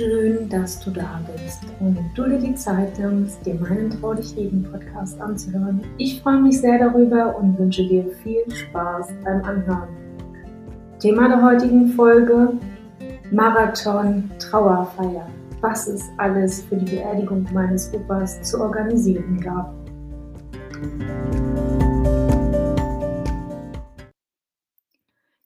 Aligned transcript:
Schön, 0.00 0.48
dass 0.48 0.80
du 0.82 0.90
da 0.92 1.20
bist 1.30 1.62
und 1.78 1.98
du 2.14 2.24
dir 2.24 2.38
die 2.38 2.54
Zeit 2.54 2.98
nimmst, 2.98 3.44
dir 3.44 3.56
meinen 3.56 3.90
Trau 3.90 4.14
dich 4.14 4.34
heben 4.34 4.62
Podcast 4.62 5.20
anzuhören. 5.20 5.82
Ich 5.98 6.22
freue 6.22 6.40
mich 6.40 6.58
sehr 6.58 6.78
darüber 6.78 7.36
und 7.36 7.58
wünsche 7.58 7.86
dir 7.86 8.06
viel 8.22 8.50
Spaß 8.50 9.08
beim 9.22 9.44
Anhören. 9.44 9.90
Thema 11.00 11.28
der 11.28 11.42
heutigen 11.42 11.88
Folge: 11.88 12.54
Marathon 13.30 14.30
Trauerfeier. 14.38 15.28
Was 15.60 15.86
es 15.86 16.08
alles 16.16 16.62
für 16.62 16.76
die 16.76 16.96
Beerdigung 16.96 17.46
meines 17.52 17.92
Opas 17.92 18.40
zu 18.40 18.58
organisieren 18.58 19.38
gab. 19.38 19.74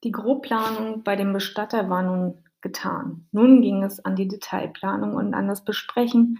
Die 0.05 0.11
Grobplanung 0.11 1.03
bei 1.03 1.17
dem 1.17 1.33
Bestatter 1.33 1.89
war 1.89 2.03
nun 2.03 2.44
getan. 2.65 3.27
Nun 3.31 3.61
ging 3.61 3.83
es 3.83 4.03
an 4.03 4.15
die 4.15 4.27
Detailplanung 4.27 5.13
und 5.13 5.35
an 5.35 5.47
das 5.47 5.63
Besprechen 5.63 6.39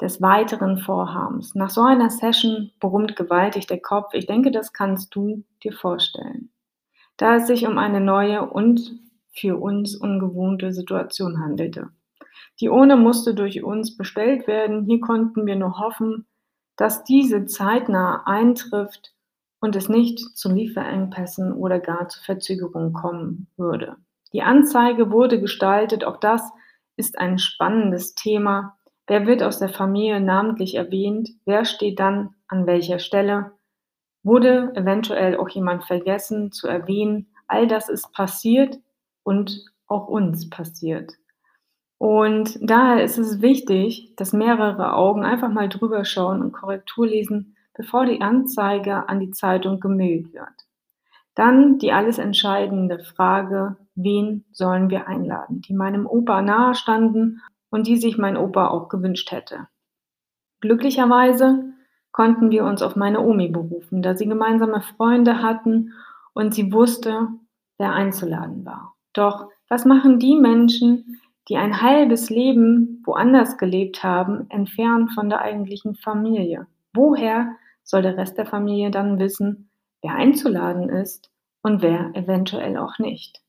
des 0.00 0.22
weiteren 0.22 0.78
Vorhabens. 0.78 1.56
Nach 1.56 1.68
so 1.68 1.82
einer 1.82 2.10
Session 2.10 2.70
brummt 2.78 3.16
gewaltig 3.16 3.66
der 3.66 3.80
Kopf. 3.80 4.14
Ich 4.14 4.26
denke, 4.26 4.52
das 4.52 4.72
kannst 4.72 5.12
du 5.16 5.42
dir 5.64 5.72
vorstellen. 5.72 6.50
Da 7.16 7.36
es 7.36 7.48
sich 7.48 7.66
um 7.66 7.76
eine 7.76 8.00
neue 8.00 8.48
und 8.48 9.00
für 9.32 9.60
uns 9.60 9.96
ungewohnte 9.96 10.72
Situation 10.72 11.40
handelte. 11.40 11.90
Die 12.60 12.68
Urne 12.68 12.96
musste 12.96 13.34
durch 13.34 13.64
uns 13.64 13.96
bestellt 13.96 14.46
werden. 14.46 14.84
Hier 14.84 15.00
konnten 15.00 15.44
wir 15.44 15.56
nur 15.56 15.80
hoffen, 15.80 16.26
dass 16.76 17.02
diese 17.02 17.46
zeitnah 17.46 18.22
eintrifft 18.26 19.12
und 19.60 19.74
es 19.74 19.88
nicht 19.88 20.20
zu 20.36 20.52
Lieferengpässen 20.52 21.52
oder 21.52 21.80
gar 21.80 22.08
zu 22.08 22.22
Verzögerungen 22.22 22.92
kommen 22.92 23.48
würde. 23.56 23.96
Die 24.34 24.42
Anzeige 24.42 25.12
wurde 25.12 25.40
gestaltet, 25.40 26.04
auch 26.04 26.18
das 26.18 26.42
ist 26.96 27.18
ein 27.18 27.38
spannendes 27.38 28.16
Thema. 28.16 28.76
Wer 29.06 29.26
wird 29.26 29.44
aus 29.44 29.60
der 29.60 29.68
Familie 29.68 30.20
namentlich 30.20 30.74
erwähnt? 30.74 31.30
Wer 31.44 31.64
steht 31.64 32.00
dann 32.00 32.34
an 32.48 32.66
welcher 32.66 32.98
Stelle? 32.98 33.52
Wurde 34.24 34.72
eventuell 34.74 35.36
auch 35.36 35.48
jemand 35.48 35.84
vergessen 35.84 36.50
zu 36.50 36.66
erwähnen? 36.66 37.28
All 37.46 37.68
das 37.68 37.88
ist 37.88 38.12
passiert 38.12 38.78
und 39.22 39.64
auch 39.86 40.08
uns 40.08 40.50
passiert. 40.50 41.12
Und 41.98 42.58
daher 42.60 43.04
ist 43.04 43.18
es 43.18 43.40
wichtig, 43.40 44.14
dass 44.16 44.32
mehrere 44.32 44.94
Augen 44.94 45.24
einfach 45.24 45.50
mal 45.50 45.68
drüber 45.68 46.04
schauen 46.04 46.42
und 46.42 46.52
Korrektur 46.52 47.06
lesen, 47.06 47.56
bevor 47.74 48.04
die 48.04 48.20
Anzeige 48.20 49.08
an 49.08 49.20
die 49.20 49.30
Zeitung 49.30 49.78
gemailt 49.78 50.32
wird. 50.32 50.63
Dann 51.34 51.78
die 51.78 51.92
alles 51.92 52.18
entscheidende 52.18 53.00
Frage, 53.00 53.76
wen 53.94 54.44
sollen 54.52 54.90
wir 54.90 55.08
einladen, 55.08 55.60
die 55.60 55.74
meinem 55.74 56.06
Opa 56.06 56.42
nahe 56.42 56.74
standen 56.74 57.40
und 57.70 57.86
die 57.86 57.96
sich 57.96 58.18
mein 58.18 58.36
Opa 58.36 58.68
auch 58.68 58.88
gewünscht 58.88 59.32
hätte. 59.32 59.66
Glücklicherweise 60.60 61.64
konnten 62.12 62.50
wir 62.50 62.64
uns 62.64 62.80
auf 62.82 62.94
meine 62.94 63.20
Omi 63.20 63.48
berufen, 63.48 64.00
da 64.00 64.14
sie 64.14 64.26
gemeinsame 64.26 64.80
Freunde 64.80 65.42
hatten 65.42 65.92
und 66.32 66.54
sie 66.54 66.72
wusste, 66.72 67.28
wer 67.78 67.92
einzuladen 67.92 68.64
war. 68.64 68.94
Doch 69.12 69.48
was 69.68 69.84
machen 69.84 70.20
die 70.20 70.36
Menschen, 70.36 71.20
die 71.48 71.56
ein 71.56 71.82
halbes 71.82 72.30
Leben 72.30 73.02
woanders 73.04 73.58
gelebt 73.58 74.04
haben, 74.04 74.48
entfernt 74.50 75.12
von 75.12 75.28
der 75.28 75.40
eigentlichen 75.40 75.96
Familie? 75.96 76.66
Woher 76.94 77.56
soll 77.82 78.02
der 78.02 78.16
Rest 78.16 78.38
der 78.38 78.46
Familie 78.46 78.90
dann 78.90 79.18
wissen, 79.18 79.68
wer 80.04 80.14
einzuladen 80.14 80.90
ist 80.90 81.30
und 81.62 81.80
wer 81.80 82.10
eventuell 82.14 82.76
auch 82.76 82.98
nicht. 82.98 83.40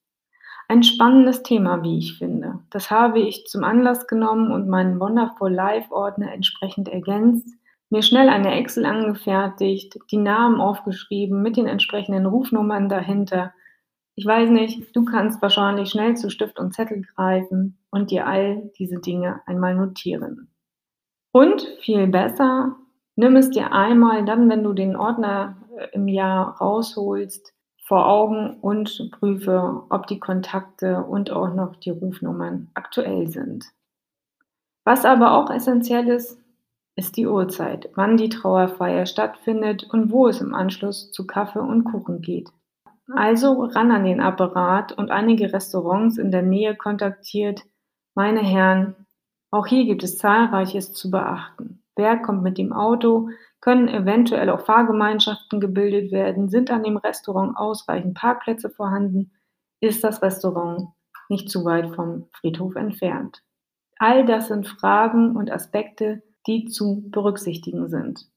Ein 0.69 0.83
spannendes 0.83 1.43
Thema, 1.43 1.83
wie 1.83 1.99
ich 1.99 2.17
finde. 2.17 2.59
Das 2.71 2.89
habe 2.89 3.19
ich 3.19 3.45
zum 3.45 3.63
Anlass 3.63 4.07
genommen 4.07 4.51
und 4.51 4.69
meinen 4.69 4.99
Wonderful 4.99 5.51
Life 5.51 5.91
Ordner 5.91 6.31
entsprechend 6.31 6.87
ergänzt, 6.87 7.47
mir 7.89 8.01
schnell 8.01 8.29
eine 8.29 8.55
Excel 8.55 8.85
angefertigt, 8.85 9.99
die 10.09 10.17
Namen 10.17 10.59
aufgeschrieben 10.59 11.43
mit 11.43 11.57
den 11.57 11.67
entsprechenden 11.67 12.25
Rufnummern 12.25 12.89
dahinter. 12.89 13.53
Ich 14.15 14.25
weiß 14.25 14.49
nicht, 14.49 14.95
du 14.95 15.05
kannst 15.05 15.41
wahrscheinlich 15.41 15.89
schnell 15.89 16.15
zu 16.15 16.29
Stift 16.29 16.57
und 16.57 16.73
Zettel 16.73 17.03
greifen 17.15 17.77
und 17.91 18.11
dir 18.11 18.25
all 18.25 18.71
diese 18.79 18.99
Dinge 18.99 19.41
einmal 19.45 19.75
notieren. 19.75 20.49
Und 21.31 21.61
viel 21.81 22.07
besser, 22.07 22.77
nimm 23.15 23.35
es 23.35 23.49
dir 23.49 23.71
einmal 23.71 24.25
dann, 24.25 24.49
wenn 24.49 24.63
du 24.63 24.73
den 24.73 24.95
Ordner 24.95 25.57
im 25.91 26.07
Jahr 26.07 26.57
rausholst, 26.57 27.53
vor 27.85 28.07
Augen 28.07 28.57
und 28.61 29.11
prüfe, 29.11 29.83
ob 29.89 30.07
die 30.07 30.19
Kontakte 30.19 31.03
und 31.03 31.29
auch 31.31 31.53
noch 31.53 31.75
die 31.75 31.91
Rufnummern 31.91 32.69
aktuell 32.73 33.27
sind. 33.27 33.65
Was 34.83 35.05
aber 35.05 35.33
auch 35.33 35.51
essentiell 35.51 36.07
ist, 36.07 36.39
ist 36.95 37.17
die 37.17 37.27
Uhrzeit, 37.27 37.89
wann 37.95 38.17
die 38.17 38.29
Trauerfeier 38.29 39.05
stattfindet 39.05 39.83
und 39.91 40.11
wo 40.11 40.27
es 40.27 40.41
im 40.41 40.53
Anschluss 40.55 41.11
zu 41.11 41.27
Kaffee 41.27 41.59
und 41.59 41.83
Kuchen 41.83 42.21
geht. 42.21 42.49
Also 43.13 43.65
ran 43.65 43.91
an 43.91 44.03
den 44.03 44.19
Apparat 44.19 44.91
und 44.93 45.11
einige 45.11 45.53
Restaurants 45.53 46.17
in 46.17 46.31
der 46.31 46.41
Nähe 46.41 46.75
kontaktiert. 46.75 47.61
Meine 48.15 48.41
Herren, 48.41 48.95
auch 49.51 49.67
hier 49.67 49.85
gibt 49.85 50.03
es 50.03 50.17
zahlreiches 50.17 50.93
zu 50.93 51.11
beachten. 51.11 51.83
Wer 51.95 52.17
kommt 52.17 52.43
mit 52.43 52.57
dem 52.57 52.73
Auto? 52.73 53.29
Können 53.61 53.87
eventuell 53.87 54.49
auch 54.49 54.65
Fahrgemeinschaften 54.65 55.59
gebildet 55.59 56.11
werden? 56.11 56.49
Sind 56.49 56.69
an 56.69 56.83
dem 56.83 56.97
Restaurant 56.97 57.57
ausreichend 57.57 58.15
Parkplätze 58.15 58.69
vorhanden? 58.69 59.31
Ist 59.79 60.03
das 60.03 60.21
Restaurant 60.21 60.89
nicht 61.29 61.49
zu 61.49 61.65
weit 61.65 61.95
vom 61.95 62.27
Friedhof 62.33 62.75
entfernt? 62.75 63.41
All 63.97 64.25
das 64.25 64.49
sind 64.49 64.67
Fragen 64.67 65.35
und 65.35 65.51
Aspekte, 65.51 66.21
die 66.47 66.65
zu 66.65 67.09
berücksichtigen 67.09 67.87
sind. 67.87 68.27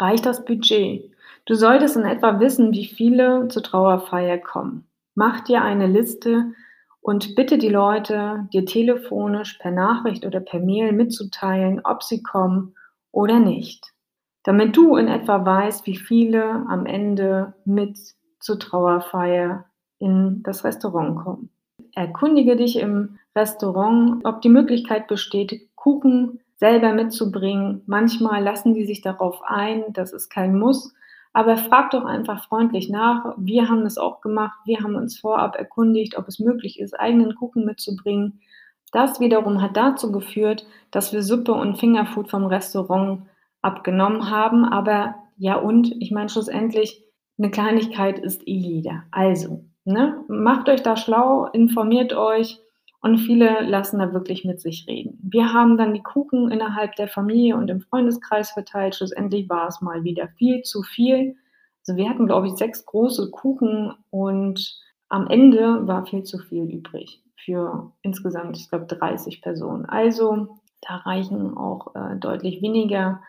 Reicht 0.00 0.26
das 0.26 0.44
Budget? 0.44 1.10
Du 1.46 1.54
solltest 1.54 1.96
in 1.96 2.04
etwa 2.04 2.40
wissen, 2.40 2.72
wie 2.72 2.86
viele 2.86 3.48
zur 3.48 3.62
Trauerfeier 3.62 4.38
kommen. 4.38 4.88
Mach 5.14 5.40
dir 5.40 5.62
eine 5.62 5.86
Liste 5.86 6.52
und 7.08 7.34
bitte 7.36 7.56
die 7.56 7.70
Leute, 7.70 8.46
dir 8.52 8.66
telefonisch, 8.66 9.54
per 9.54 9.70
Nachricht 9.70 10.26
oder 10.26 10.40
per 10.40 10.60
Mail 10.60 10.92
mitzuteilen, 10.92 11.80
ob 11.82 12.02
sie 12.02 12.22
kommen 12.22 12.74
oder 13.12 13.40
nicht. 13.40 13.94
Damit 14.42 14.76
du 14.76 14.94
in 14.94 15.08
etwa 15.08 15.42
weißt, 15.42 15.86
wie 15.86 15.96
viele 15.96 16.44
am 16.68 16.84
Ende 16.84 17.54
mit 17.64 17.98
zur 18.40 18.58
Trauerfeier 18.58 19.64
in 19.98 20.42
das 20.42 20.64
Restaurant 20.64 21.16
kommen. 21.16 21.48
Erkundige 21.94 22.56
dich 22.56 22.78
im 22.78 23.18
Restaurant, 23.34 24.22
ob 24.26 24.42
die 24.42 24.50
Möglichkeit 24.50 25.08
besteht, 25.08 25.74
Kuchen 25.76 26.40
selber 26.56 26.92
mitzubringen. 26.92 27.80
Manchmal 27.86 28.44
lassen 28.44 28.74
die 28.74 28.84
sich 28.84 29.00
darauf 29.00 29.40
ein, 29.46 29.94
das 29.94 30.12
ist 30.12 30.28
kein 30.28 30.58
Muss, 30.58 30.92
aber 31.38 31.56
frag 31.56 31.92
doch 31.92 32.04
einfach 32.04 32.48
freundlich 32.48 32.88
nach. 32.88 33.36
Wir 33.36 33.68
haben 33.68 33.86
es 33.86 33.96
auch 33.96 34.20
gemacht. 34.22 34.58
Wir 34.64 34.80
haben 34.80 34.96
uns 34.96 35.20
vorab 35.20 35.54
erkundigt, 35.54 36.18
ob 36.18 36.26
es 36.26 36.40
möglich 36.40 36.80
ist, 36.80 36.98
eigenen 36.98 37.36
Kuchen 37.36 37.64
mitzubringen. 37.64 38.40
Das 38.90 39.20
wiederum 39.20 39.62
hat 39.62 39.76
dazu 39.76 40.10
geführt, 40.10 40.66
dass 40.90 41.12
wir 41.12 41.22
Suppe 41.22 41.52
und 41.52 41.78
Fingerfood 41.78 42.28
vom 42.28 42.46
Restaurant 42.46 43.22
abgenommen 43.62 44.28
haben. 44.32 44.64
Aber 44.64 45.14
ja, 45.36 45.54
und 45.54 45.94
ich 46.02 46.10
meine, 46.10 46.28
schlussendlich, 46.28 47.04
eine 47.38 47.52
Kleinigkeit 47.52 48.18
ist 48.18 48.42
eh 48.48 48.58
jeder. 48.58 49.04
Also, 49.12 49.64
ne, 49.84 50.24
macht 50.26 50.68
euch 50.68 50.82
da 50.82 50.96
schlau, 50.96 51.44
informiert 51.52 52.14
euch 52.14 52.58
und 53.00 53.18
viele 53.18 53.60
lassen 53.62 53.98
da 53.98 54.12
wirklich 54.12 54.44
mit 54.44 54.60
sich 54.60 54.86
reden. 54.88 55.18
Wir 55.22 55.52
haben 55.52 55.76
dann 55.76 55.94
die 55.94 56.02
Kuchen 56.02 56.50
innerhalb 56.50 56.96
der 56.96 57.08
Familie 57.08 57.56
und 57.56 57.68
im 57.68 57.80
Freundeskreis 57.80 58.50
verteilt. 58.50 58.96
Schlussendlich 58.96 59.48
war 59.48 59.68
es 59.68 59.80
mal 59.80 60.04
wieder 60.04 60.28
viel 60.36 60.62
zu 60.62 60.82
viel. 60.82 61.36
Also 61.86 61.96
wir 61.96 62.08
hatten, 62.08 62.26
glaube 62.26 62.48
ich, 62.48 62.54
sechs 62.54 62.84
große 62.84 63.30
Kuchen 63.30 63.94
und 64.10 64.82
am 65.08 65.26
Ende 65.28 65.86
war 65.86 66.06
viel 66.06 66.24
zu 66.24 66.38
viel 66.38 66.64
übrig 66.64 67.22
für 67.36 67.92
insgesamt, 68.02 68.58
ich 68.58 68.68
glaube, 68.68 68.86
30 68.86 69.40
Personen. 69.40 69.86
Also 69.86 70.58
da 70.86 70.96
reichen 70.96 71.56
auch 71.56 71.94
äh, 71.94 72.16
deutlich 72.16 72.60
weniger. 72.62 73.22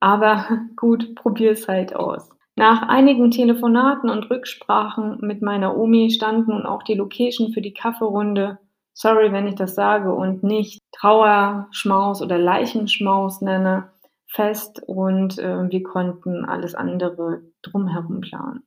Aber 0.00 0.46
gut, 0.76 1.14
probier 1.14 1.52
es 1.52 1.68
halt 1.68 1.94
aus. 1.94 2.28
Nach 2.54 2.82
einigen 2.82 3.30
Telefonaten 3.30 4.10
und 4.10 4.28
Rücksprachen 4.30 5.18
mit 5.22 5.40
meiner 5.40 5.76
Omi 5.76 6.10
stand 6.10 6.48
nun 6.48 6.66
auch 6.66 6.82
die 6.82 6.94
Location 6.94 7.52
für 7.52 7.62
die 7.62 7.72
Kaffeerunde. 7.72 8.58
Sorry, 8.94 9.32
wenn 9.32 9.48
ich 9.48 9.54
das 9.54 9.74
sage 9.74 10.12
und 10.12 10.42
nicht 10.42 10.80
Trauerschmaus 10.92 12.22
oder 12.22 12.38
Leichenschmaus 12.38 13.40
nenne, 13.40 13.90
fest 14.28 14.82
und 14.86 15.38
äh, 15.38 15.70
wir 15.70 15.82
konnten 15.82 16.44
alles 16.44 16.74
andere 16.74 17.42
drumherum 17.62 18.20
planen. 18.20 18.62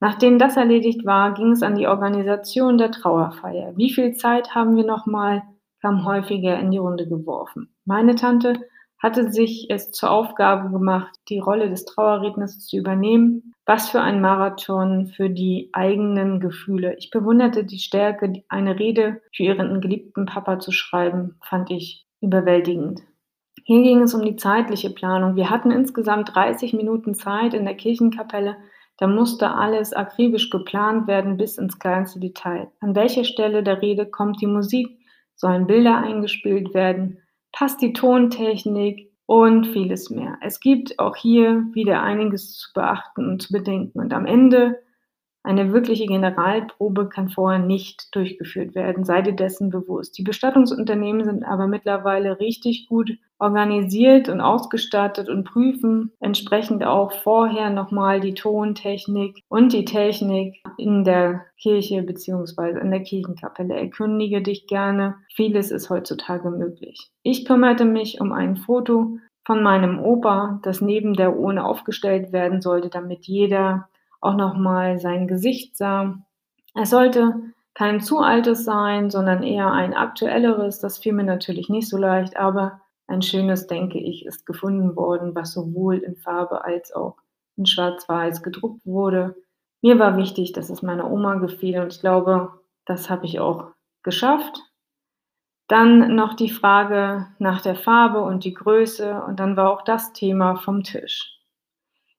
Nachdem 0.00 0.38
das 0.38 0.56
erledigt 0.56 1.04
war, 1.04 1.34
ging 1.34 1.52
es 1.52 1.62
an 1.62 1.76
die 1.76 1.86
Organisation 1.86 2.78
der 2.78 2.90
Trauerfeier. 2.90 3.76
Wie 3.76 3.92
viel 3.92 4.14
Zeit 4.14 4.54
haben 4.54 4.76
wir 4.76 4.84
noch 4.84 5.06
mal? 5.06 5.42
kam 5.80 6.06
häufiger 6.06 6.58
in 6.58 6.70
die 6.70 6.78
Runde 6.78 7.06
geworfen. 7.06 7.74
Meine 7.84 8.14
Tante 8.14 8.54
hatte 9.04 9.30
sich 9.30 9.66
es 9.68 9.90
zur 9.90 10.10
Aufgabe 10.10 10.70
gemacht, 10.70 11.14
die 11.28 11.38
Rolle 11.38 11.68
des 11.68 11.84
Trauerredners 11.84 12.60
zu 12.60 12.78
übernehmen. 12.78 13.52
Was 13.66 13.90
für 13.90 14.00
ein 14.00 14.22
Marathon 14.22 15.08
für 15.08 15.28
die 15.28 15.68
eigenen 15.74 16.40
Gefühle. 16.40 16.96
Ich 16.96 17.10
bewunderte 17.10 17.64
die 17.64 17.80
Stärke, 17.80 18.32
eine 18.48 18.78
Rede 18.78 19.20
für 19.36 19.42
ihren 19.42 19.82
geliebten 19.82 20.24
Papa 20.24 20.58
zu 20.58 20.72
schreiben, 20.72 21.36
fand 21.42 21.70
ich 21.70 22.06
überwältigend. 22.22 23.02
Hier 23.64 23.82
ging 23.82 24.00
es 24.00 24.14
um 24.14 24.22
die 24.22 24.36
zeitliche 24.36 24.88
Planung. 24.88 25.36
Wir 25.36 25.50
hatten 25.50 25.70
insgesamt 25.70 26.34
30 26.34 26.72
Minuten 26.72 27.12
Zeit 27.14 27.52
in 27.52 27.66
der 27.66 27.74
Kirchenkapelle. 27.74 28.56
Da 28.96 29.06
musste 29.06 29.50
alles 29.50 29.92
akribisch 29.92 30.48
geplant 30.48 31.06
werden 31.06 31.36
bis 31.36 31.58
ins 31.58 31.78
kleinste 31.78 32.20
Detail. 32.20 32.68
An 32.80 32.94
welcher 32.94 33.24
Stelle 33.24 33.62
der 33.62 33.82
Rede 33.82 34.06
kommt 34.06 34.40
die 34.40 34.46
Musik? 34.46 34.98
Sollen 35.34 35.66
Bilder 35.66 35.98
eingespielt 35.98 36.72
werden? 36.72 37.18
Passt 37.54 37.80
die 37.80 37.92
Tontechnik 37.92 39.10
und 39.26 39.66
vieles 39.68 40.10
mehr. 40.10 40.36
Es 40.42 40.60
gibt 40.60 40.98
auch 40.98 41.16
hier 41.16 41.64
wieder 41.72 42.02
einiges 42.02 42.58
zu 42.58 42.72
beachten 42.74 43.26
und 43.26 43.42
zu 43.42 43.52
bedenken. 43.52 44.00
Und 44.00 44.12
am 44.12 44.26
Ende 44.26 44.80
eine 45.42 45.72
wirkliche 45.72 46.06
Generalprobe 46.06 47.08
kann 47.08 47.28
vorher 47.28 47.60
nicht 47.60 48.14
durchgeführt 48.14 48.74
werden, 48.74 49.04
sei 49.04 49.22
dir 49.22 49.34
dessen 49.34 49.70
bewusst. 49.70 50.18
Die 50.18 50.22
Bestattungsunternehmen 50.22 51.24
sind 51.24 51.44
aber 51.44 51.66
mittlerweile 51.66 52.40
richtig 52.40 52.88
gut 52.88 53.12
organisiert 53.38 54.28
und 54.28 54.40
ausgestattet 54.40 55.28
und 55.28 55.44
prüfen 55.44 56.12
entsprechend 56.20 56.84
auch 56.84 57.12
vorher 57.12 57.70
nochmal 57.70 58.20
die 58.20 58.34
Tontechnik 58.34 59.42
und 59.48 59.72
die 59.72 59.84
Technik 59.84 60.62
in 60.78 61.04
der 61.04 61.44
Kirche 61.58 62.02
beziehungsweise 62.02 62.78
in 62.78 62.90
der 62.90 63.02
Kirchenkapelle. 63.02 63.74
Erkundige 63.74 64.42
dich 64.42 64.66
gerne. 64.66 65.16
Vieles 65.34 65.70
ist 65.70 65.90
heutzutage 65.90 66.50
möglich. 66.50 67.10
Ich 67.22 67.44
kümmerte 67.44 67.84
mich 67.84 68.20
um 68.20 68.32
ein 68.32 68.56
Foto 68.56 69.18
von 69.44 69.62
meinem 69.62 69.98
Opa, 69.98 70.60
das 70.62 70.80
neben 70.80 71.14
der 71.14 71.36
Urne 71.36 71.64
aufgestellt 71.64 72.32
werden 72.32 72.62
sollte, 72.62 72.88
damit 72.88 73.26
jeder 73.26 73.88
auch 74.20 74.34
nochmal 74.34 74.98
sein 74.98 75.26
Gesicht 75.26 75.76
sah. 75.76 76.18
Es 76.74 76.90
sollte 76.90 77.34
kein 77.74 78.00
zu 78.00 78.20
altes 78.20 78.64
sein, 78.64 79.10
sondern 79.10 79.42
eher 79.42 79.70
ein 79.70 79.94
aktuelleres. 79.94 80.80
Das 80.80 80.98
fiel 80.98 81.12
mir 81.12 81.24
natürlich 81.24 81.68
nicht 81.68 81.88
so 81.88 81.98
leicht, 81.98 82.36
aber 82.36 82.80
ein 83.06 83.22
schönes, 83.22 83.66
denke 83.66 83.98
ich, 83.98 84.24
ist 84.24 84.46
gefunden 84.46 84.96
worden, 84.96 85.34
was 85.34 85.52
sowohl 85.52 85.98
in 85.98 86.16
Farbe 86.16 86.64
als 86.64 86.92
auch 86.92 87.16
in 87.56 87.66
Schwarz-Weiß 87.66 88.42
gedruckt 88.42 88.84
wurde. 88.86 89.36
Mir 89.82 89.98
war 89.98 90.16
wichtig, 90.16 90.52
dass 90.52 90.70
es 90.70 90.82
meiner 90.82 91.10
Oma 91.10 91.34
gefiel 91.36 91.80
und 91.80 91.92
ich 91.92 92.00
glaube, 92.00 92.50
das 92.86 93.10
habe 93.10 93.26
ich 93.26 93.40
auch 93.40 93.72
geschafft. 94.02 94.58
Dann 95.68 96.14
noch 96.14 96.34
die 96.34 96.50
Frage 96.50 97.26
nach 97.38 97.60
der 97.60 97.74
Farbe 97.74 98.22
und 98.22 98.44
die 98.44 98.54
Größe 98.54 99.22
und 99.26 99.40
dann 99.40 99.56
war 99.56 99.70
auch 99.70 99.82
das 99.82 100.12
Thema 100.12 100.56
vom 100.56 100.82
Tisch. 100.82 101.34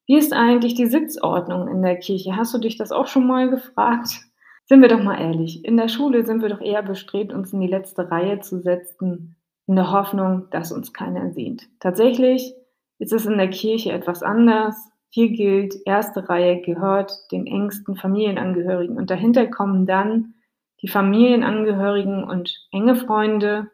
Wie 0.07 0.17
ist 0.17 0.33
eigentlich 0.33 0.75
die 0.75 0.85
Sitzordnung 0.85 1.67
in 1.67 1.81
der 1.81 1.97
Kirche? 1.97 2.35
Hast 2.35 2.53
du 2.53 2.59
dich 2.59 2.77
das 2.77 2.91
auch 2.91 3.07
schon 3.07 3.25
mal 3.25 3.49
gefragt? 3.49 4.21
Sind 4.67 4.81
wir 4.81 4.89
doch 4.89 5.01
mal 5.01 5.19
ehrlich, 5.19 5.63
in 5.63 5.77
der 5.77 5.89
Schule 5.89 6.25
sind 6.25 6.41
wir 6.41 6.49
doch 6.49 6.61
eher 6.61 6.81
bestrebt, 6.81 7.33
uns 7.33 7.53
in 7.53 7.61
die 7.61 7.67
letzte 7.67 8.09
Reihe 8.09 8.39
zu 8.39 8.61
setzen, 8.61 9.35
in 9.67 9.75
der 9.75 9.91
Hoffnung, 9.91 10.47
dass 10.51 10.71
uns 10.71 10.93
keiner 10.93 11.31
sieht. 11.31 11.67
Tatsächlich 11.79 12.53
ist 12.99 13.13
es 13.13 13.25
in 13.25 13.37
der 13.37 13.49
Kirche 13.49 13.91
etwas 13.91 14.23
anders. 14.23 14.75
Hier 15.09 15.29
gilt, 15.29 15.75
erste 15.85 16.27
Reihe 16.29 16.61
gehört 16.61 17.11
den 17.31 17.47
engsten 17.47 17.95
Familienangehörigen 17.95 18.97
und 18.97 19.09
dahinter 19.09 19.47
kommen 19.47 19.85
dann 19.85 20.33
die 20.81 20.87
Familienangehörigen 20.87 22.23
und 22.23 22.67
enge 22.71 22.95
Freunde 22.95 23.71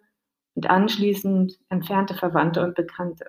und 0.56 0.70
anschließend 0.70 1.58
entfernte 1.70 2.14
Verwandte 2.14 2.64
und 2.64 2.76
Bekannte 2.76 3.26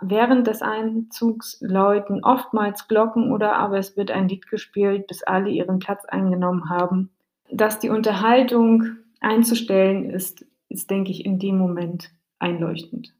während 0.00 0.46
des 0.46 0.62
Einzugs 0.62 1.58
läuten 1.60 2.24
oftmals 2.24 2.88
Glocken 2.88 3.32
oder 3.32 3.56
aber 3.56 3.78
es 3.78 3.96
wird 3.96 4.10
ein 4.10 4.28
Lied 4.28 4.48
gespielt, 4.48 5.06
bis 5.06 5.22
alle 5.22 5.50
ihren 5.50 5.78
Platz 5.78 6.04
eingenommen 6.04 6.68
haben. 6.68 7.10
Dass 7.50 7.78
die 7.78 7.90
Unterhaltung 7.90 8.96
einzustellen 9.20 10.10
ist, 10.10 10.44
ist, 10.74 10.90
denke 10.90 11.10
ich, 11.10 11.24
in 11.24 11.38
dem 11.38 11.56
Moment 11.56 12.10
einleuchtend. 12.38 13.14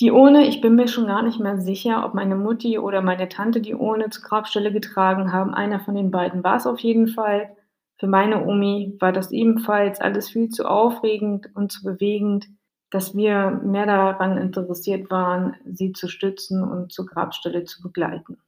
Die 0.00 0.10
Urne, 0.10 0.46
ich 0.46 0.60
bin 0.60 0.74
mir 0.74 0.88
schon 0.88 1.06
gar 1.06 1.22
nicht 1.22 1.40
mehr 1.40 1.58
sicher, 1.58 2.04
ob 2.04 2.14
meine 2.14 2.36
Mutti 2.36 2.78
oder 2.78 3.00
meine 3.00 3.28
Tante 3.28 3.60
die 3.60 3.74
Urne 3.74 4.10
zur 4.10 4.24
Grabstelle 4.24 4.72
getragen 4.72 5.32
haben. 5.32 5.54
Einer 5.54 5.80
von 5.80 5.94
den 5.94 6.10
beiden 6.10 6.44
war 6.44 6.56
es 6.56 6.66
auf 6.66 6.80
jeden 6.80 7.08
Fall. 7.08 7.56
Für 7.98 8.08
meine 8.08 8.44
Omi 8.44 8.96
war 9.00 9.12
das 9.12 9.30
ebenfalls 9.30 10.00
alles 10.00 10.28
viel 10.28 10.48
zu 10.48 10.68
aufregend 10.68 11.48
und 11.54 11.70
zu 11.70 11.84
bewegend 11.84 12.48
dass 12.94 13.16
wir 13.16 13.60
mehr 13.64 13.86
daran 13.86 14.38
interessiert 14.38 15.10
waren, 15.10 15.56
sie 15.64 15.90
zu 15.90 16.06
stützen 16.06 16.62
und 16.62 16.92
zur 16.92 17.06
Grabstelle 17.06 17.64
zu 17.64 17.82
begleiten. 17.82 18.38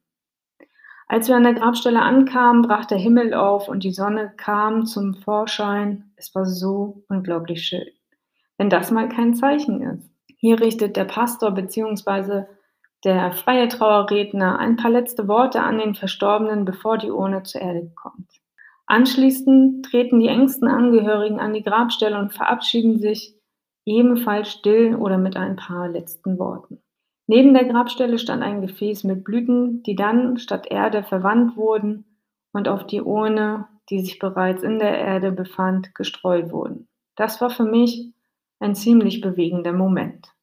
Als 1.09 1.29
wir 1.29 1.37
an 1.37 1.43
der 1.43 1.53
Grabstelle 1.53 2.01
ankamen, 2.01 2.63
brach 2.63 2.85
der 2.85 2.97
Himmel 2.97 3.33
auf 3.33 3.69
und 3.69 3.85
die 3.85 3.93
Sonne 3.93 4.33
kam 4.35 4.85
zum 4.85 5.15
Vorschein. 5.15 6.11
Es 6.17 6.35
war 6.35 6.45
so 6.45 7.03
unglaublich 7.07 7.65
schön. 7.65 7.87
Wenn 8.57 8.69
das 8.69 8.91
mal 8.91 9.07
kein 9.07 9.33
Zeichen 9.33 9.81
ist. 9.81 10.09
Hier 10.35 10.59
richtet 10.59 10.97
der 10.97 11.05
Pastor 11.05 11.51
bzw. 11.51 12.43
der 13.05 13.31
freie 13.31 13.69
Trauerredner 13.69 14.59
ein 14.59 14.75
paar 14.75 14.91
letzte 14.91 15.29
Worte 15.29 15.61
an 15.61 15.77
den 15.77 15.95
Verstorbenen, 15.95 16.65
bevor 16.65 16.97
die 16.97 17.11
Urne 17.11 17.43
zur 17.43 17.61
Erde 17.61 17.89
kommt. 17.95 18.29
Anschließend 18.85 19.85
treten 19.85 20.19
die 20.19 20.27
engsten 20.27 20.67
Angehörigen 20.67 21.39
an 21.39 21.53
die 21.53 21.63
Grabstelle 21.63 22.19
und 22.19 22.33
verabschieden 22.33 22.99
sich 22.99 23.33
ebenfalls 23.85 24.51
still 24.51 24.95
oder 24.95 25.17
mit 25.17 25.37
ein 25.37 25.55
paar 25.55 25.87
letzten 25.87 26.37
Worten. 26.37 26.81
Neben 27.27 27.53
der 27.53 27.65
Grabstelle 27.65 28.19
stand 28.19 28.41
ein 28.41 28.61
Gefäß 28.61 29.03
mit 29.03 29.25
Blüten, 29.25 29.83
die 29.83 29.95
dann 29.95 30.37
statt 30.39 30.65
Erde 30.69 31.03
verwandt 31.03 31.57
wurden 31.57 32.05
und 32.53 32.69
auf 32.69 32.87
die 32.87 33.01
Urne, 33.01 33.67
die 33.89 33.99
sich 33.99 34.17
bereits 34.17 34.63
in 34.63 34.79
der 34.79 34.97
Erde 34.97 35.33
befand, 35.33 35.93
gestreut 35.93 36.51
wurden. 36.51 36.87
Das 37.15 37.41
war 37.41 37.49
für 37.49 37.65
mich 37.65 38.13
ein 38.59 38.75
ziemlich 38.75 39.19
bewegender 39.19 39.73
Moment. 39.73 40.33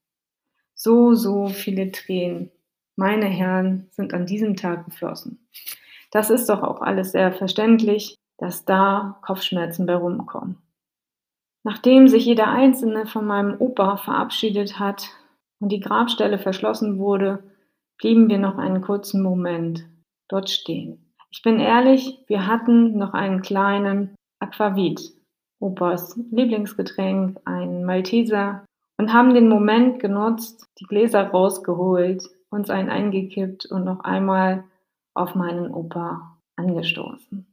So, 0.75 1.15
so 1.15 1.49
viele 1.49 1.91
Tränen, 1.91 2.51
meine 2.97 3.27
Herren, 3.27 3.89
sind 3.91 4.13
an 4.13 4.27
diesem 4.27 4.55
Tag 4.57 4.85
geflossen. 4.85 5.49
Das 6.11 6.29
ist 6.29 6.49
doch 6.49 6.63
auch 6.63 6.83
alles 6.83 7.13
sehr 7.13 7.33
verständlich, 7.33 8.17
dass 8.37 8.67
da 8.67 9.19
Kopfschmerzen 9.23 9.87
bei 9.87 9.95
rumkommen. 9.95 10.59
Nachdem 11.63 12.09
sich 12.09 12.27
jeder 12.27 12.49
einzelne 12.49 13.07
von 13.07 13.27
meinem 13.27 13.59
Opa 13.59 13.97
verabschiedet 13.97 14.79
hat 14.79 15.09
und 15.65 15.71
die 15.71 15.81
Grabstelle 15.81 16.39
verschlossen 16.39 16.99
wurde, 16.99 17.43
blieben 17.97 18.29
wir 18.29 18.37
noch 18.37 18.59
einen 18.59 18.83
kurzen 18.83 19.23
Moment 19.23 19.89
dort 20.29 20.51
stehen. 20.51 21.11
Ich 21.31 21.41
bin 21.41 21.59
ehrlich, 21.59 22.19
wir 22.27 22.47
hatten 22.47 22.99
noch 22.99 23.15
einen 23.15 23.41
kleinen 23.41 24.15
Aquavit, 24.41 25.15
Opas 25.61 26.21
Lieblingsgetränk, 26.31 27.41
einen 27.47 27.87
Malteser 27.87 28.67
und 28.99 29.15
haben 29.15 29.33
den 29.33 29.49
Moment 29.49 30.01
genutzt, 30.01 30.69
die 30.79 30.85
Gläser 30.85 31.29
rausgeholt, 31.29 32.29
uns 32.51 32.69
einen 32.69 32.91
eingekippt 32.91 33.65
und 33.65 33.87
noch 33.87 34.01
einmal 34.01 34.65
auf 35.15 35.35
meinen 35.35 35.73
Opa 35.73 36.37
angestoßen. 36.57 37.47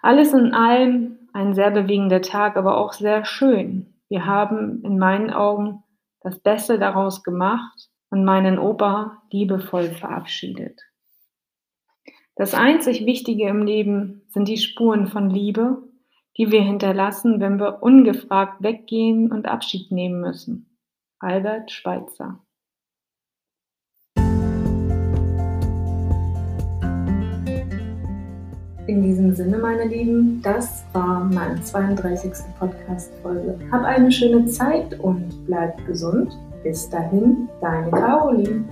Alles 0.00 0.32
in 0.32 0.54
allem 0.54 1.18
ein 1.34 1.52
sehr 1.52 1.72
bewegender 1.72 2.22
Tag, 2.22 2.56
aber 2.56 2.78
auch 2.78 2.94
sehr 2.94 3.26
schön. 3.26 3.92
Wir 4.08 4.24
haben 4.24 4.82
in 4.82 4.98
meinen 4.98 5.30
Augen 5.30 5.82
das 6.26 6.40
Beste 6.40 6.76
daraus 6.76 7.22
gemacht 7.22 7.88
und 8.10 8.24
meinen 8.24 8.58
Opa 8.58 9.22
liebevoll 9.30 9.90
verabschiedet. 9.92 10.82
Das 12.34 12.52
einzig 12.52 13.06
Wichtige 13.06 13.48
im 13.48 13.62
Leben 13.62 14.22
sind 14.30 14.48
die 14.48 14.56
Spuren 14.56 15.06
von 15.06 15.30
Liebe, 15.30 15.84
die 16.36 16.50
wir 16.50 16.62
hinterlassen, 16.62 17.38
wenn 17.38 17.60
wir 17.60 17.80
ungefragt 17.80 18.60
weggehen 18.60 19.30
und 19.30 19.46
Abschied 19.46 19.92
nehmen 19.92 20.20
müssen. 20.20 20.76
Albert 21.20 21.70
Schweitzer 21.70 22.44
In 28.86 29.02
diesem 29.02 29.34
Sinne, 29.34 29.58
meine 29.58 29.84
Lieben, 29.84 30.40
das 30.42 30.84
war 30.92 31.24
meine 31.24 31.60
32. 31.60 32.32
Podcast-Folge. 32.60 33.58
Hab 33.72 33.82
eine 33.82 34.12
schöne 34.12 34.46
Zeit 34.46 35.00
und 35.00 35.44
bleib 35.44 35.84
gesund. 35.86 36.38
Bis 36.62 36.88
dahin, 36.88 37.48
deine 37.60 37.90
Caroline. 37.90 38.64